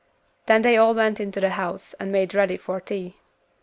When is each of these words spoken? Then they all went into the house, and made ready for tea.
Then 0.47 0.63
they 0.63 0.77
all 0.77 0.95
went 0.95 1.19
into 1.19 1.39
the 1.39 1.51
house, 1.51 1.93
and 1.99 2.11
made 2.11 2.33
ready 2.33 2.57
for 2.57 2.81
tea. 2.81 3.17